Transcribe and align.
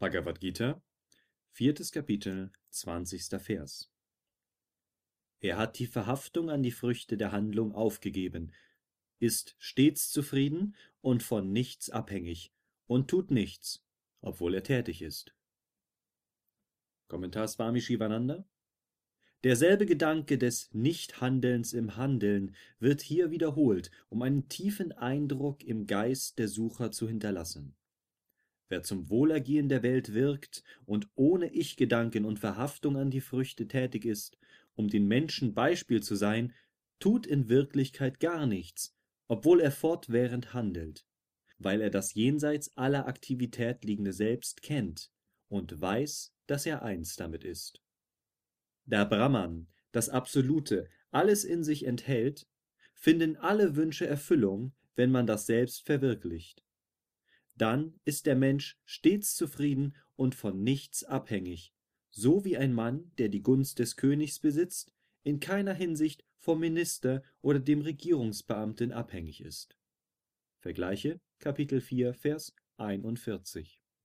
Bhagavad 0.00 0.38
Gita, 0.38 0.80
viertes 1.50 1.90
Kapitel, 1.90 2.52
zwanzigster 2.70 3.40
Vers. 3.40 3.90
Er 5.40 5.56
hat 5.56 5.80
die 5.80 5.88
Verhaftung 5.88 6.50
an 6.50 6.62
die 6.62 6.70
Früchte 6.70 7.16
der 7.16 7.32
Handlung 7.32 7.74
aufgegeben, 7.74 8.52
ist 9.18 9.56
stets 9.58 10.12
zufrieden 10.12 10.76
und 11.00 11.24
von 11.24 11.50
nichts 11.52 11.90
abhängig 11.90 12.52
und 12.86 13.10
tut 13.10 13.32
nichts, 13.32 13.84
obwohl 14.20 14.54
er 14.54 14.62
tätig 14.62 15.02
ist. 15.02 15.34
Kommentar 17.08 17.48
Swami 17.48 17.80
Shivananda 17.80 18.44
Derselbe 19.42 19.84
Gedanke 19.84 20.38
des 20.38 20.72
Nichthandelns 20.72 21.72
im 21.72 21.96
Handeln 21.96 22.54
wird 22.78 23.00
hier 23.00 23.32
wiederholt, 23.32 23.90
um 24.10 24.22
einen 24.22 24.48
tiefen 24.48 24.92
Eindruck 24.92 25.64
im 25.64 25.88
Geist 25.88 26.38
der 26.38 26.46
Sucher 26.46 26.92
zu 26.92 27.08
hinterlassen. 27.08 27.74
Wer 28.68 28.82
zum 28.82 29.08
Wohlergehen 29.08 29.68
der 29.68 29.82
Welt 29.82 30.12
wirkt 30.12 30.62
und 30.84 31.08
ohne 31.14 31.52
Ich-Gedanken 31.52 32.24
und 32.24 32.38
Verhaftung 32.38 32.96
an 32.96 33.10
die 33.10 33.22
Früchte 33.22 33.66
tätig 33.66 34.04
ist, 34.04 34.38
um 34.74 34.88
den 34.88 35.06
Menschen 35.06 35.54
Beispiel 35.54 36.02
zu 36.02 36.16
sein, 36.16 36.54
tut 36.98 37.26
in 37.26 37.48
Wirklichkeit 37.48 38.20
gar 38.20 38.46
nichts, 38.46 38.94
obwohl 39.26 39.60
er 39.60 39.72
fortwährend 39.72 40.52
handelt, 40.52 41.06
weil 41.58 41.80
er 41.80 41.90
das 41.90 42.14
jenseits 42.14 42.76
aller 42.76 43.06
Aktivität 43.06 43.84
liegende 43.84 44.12
Selbst 44.12 44.62
kennt 44.62 45.10
und 45.48 45.80
weiß, 45.80 46.34
dass 46.46 46.66
er 46.66 46.82
eins 46.82 47.16
damit 47.16 47.44
ist. 47.44 47.80
Da 48.84 49.04
Brahman, 49.04 49.68
das 49.92 50.08
Absolute, 50.08 50.88
alles 51.10 51.44
in 51.44 51.64
sich 51.64 51.84
enthält, 51.84 52.46
finden 52.94 53.36
alle 53.36 53.76
Wünsche 53.76 54.06
Erfüllung, 54.06 54.72
wenn 54.94 55.10
man 55.10 55.26
das 55.26 55.46
Selbst 55.46 55.86
verwirklicht. 55.86 56.64
Dann 57.58 57.98
ist 58.04 58.26
der 58.26 58.36
Mensch 58.36 58.78
stets 58.84 59.34
zufrieden 59.34 59.96
und 60.14 60.36
von 60.36 60.62
nichts 60.62 61.02
abhängig, 61.02 61.74
so 62.08 62.44
wie 62.44 62.56
ein 62.56 62.72
Mann, 62.72 63.10
der 63.18 63.28
die 63.28 63.42
Gunst 63.42 63.80
des 63.80 63.96
Königs 63.96 64.38
besitzt, 64.38 64.94
in 65.24 65.40
keiner 65.40 65.74
Hinsicht 65.74 66.24
vom 66.38 66.60
Minister 66.60 67.22
oder 67.42 67.58
dem 67.58 67.80
Regierungsbeamten 67.80 68.92
abhängig 68.92 69.40
ist. 69.40 69.76
Vergleiche 70.60 71.20
Kapitel 71.40 71.80
4 71.80 72.14
Vers 72.14 72.54
41 72.76 73.77